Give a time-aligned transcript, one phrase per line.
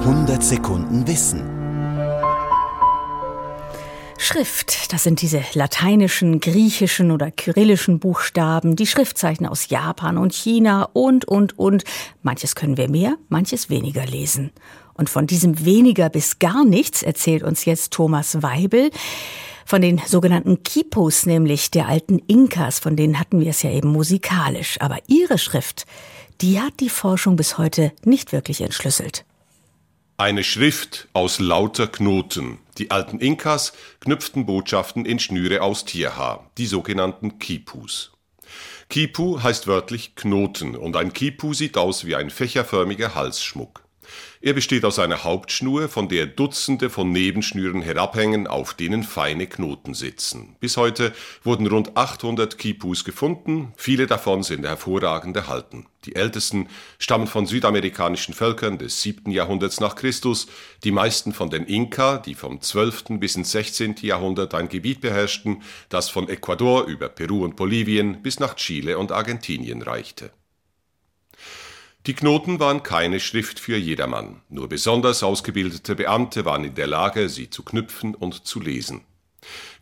[0.00, 1.42] 100 Sekunden Wissen.
[4.16, 10.88] Schrift, das sind diese lateinischen, griechischen oder kyrillischen Buchstaben, die Schriftzeichen aus Japan und China
[10.94, 11.84] und, und, und.
[12.22, 14.52] Manches können wir mehr, manches weniger lesen.
[14.94, 18.90] Und von diesem weniger bis gar nichts erzählt uns jetzt Thomas Weibel
[19.66, 23.92] von den sogenannten Kipos, nämlich der alten Inkas, von denen hatten wir es ja eben
[23.92, 24.80] musikalisch.
[24.80, 25.84] Aber ihre Schrift,
[26.40, 29.26] die hat die Forschung bis heute nicht wirklich entschlüsselt.
[30.20, 32.58] Eine Schrift aus lauter Knoten.
[32.76, 38.12] Die alten Inkas knüpften Botschaften in Schnüre aus Tierhaar, die sogenannten Kipus.
[38.90, 43.82] Kipu heißt wörtlich Knoten und ein Kipu sieht aus wie ein fächerförmiger Halsschmuck.
[44.40, 49.94] Er besteht aus einer Hauptschnur, von der Dutzende von Nebenschnüren herabhängen, auf denen feine Knoten
[49.94, 50.56] sitzen.
[50.60, 55.86] Bis heute wurden rund 800 Kipus gefunden, viele davon sind hervorragend erhalten.
[56.06, 56.68] Die ältesten
[56.98, 59.30] stammen von südamerikanischen Völkern des 7.
[59.30, 60.46] Jahrhunderts nach Christus,
[60.82, 63.18] die meisten von den Inka, die vom 12.
[63.20, 63.96] bis ins 16.
[64.00, 69.12] Jahrhundert ein Gebiet beherrschten, das von Ecuador über Peru und Bolivien bis nach Chile und
[69.12, 70.30] Argentinien reichte.
[72.06, 74.40] Die Knoten waren keine Schrift für jedermann.
[74.48, 79.02] Nur besonders ausgebildete Beamte waren in der Lage, sie zu knüpfen und zu lesen.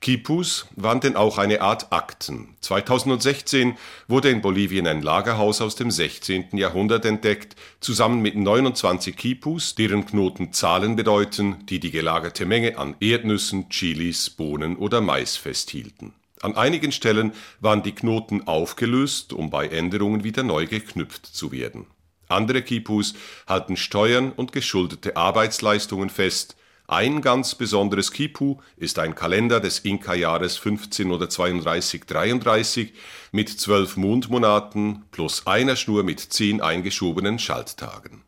[0.00, 2.56] Kipus waren denn auch eine Art Akten.
[2.60, 3.76] 2016
[4.08, 6.56] wurde in Bolivien ein Lagerhaus aus dem 16.
[6.56, 12.96] Jahrhundert entdeckt, zusammen mit 29 Kipus, deren Knoten Zahlen bedeuten, die die gelagerte Menge an
[12.98, 16.14] Erdnüssen, Chilis, Bohnen oder Mais festhielten.
[16.40, 21.86] An einigen Stellen waren die Knoten aufgelöst, um bei Änderungen wieder neu geknüpft zu werden.
[22.28, 23.14] Andere Kipus
[23.46, 26.56] halten Steuern und geschuldete Arbeitsleistungen fest.
[26.86, 32.92] Ein ganz besonderes Kipu ist ein Kalender des Inka-Jahres 1532-33
[33.30, 38.22] mit zwölf Mondmonaten plus einer Schnur mit zehn eingeschobenen Schalttagen.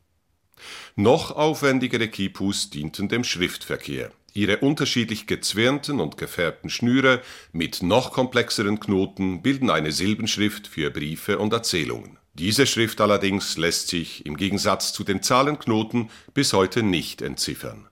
[0.95, 4.13] Noch aufwendigere Kipus dienten dem Schriftverkehr.
[4.35, 11.39] Ihre unterschiedlich gezwirnten und gefärbten Schnüre mit noch komplexeren Knoten bilden eine Silbenschrift für Briefe
[11.39, 12.20] und Erzählungen.
[12.35, 17.90] Diese Schrift allerdings lässt sich im Gegensatz zu den Zahlenknoten bis heute nicht entziffern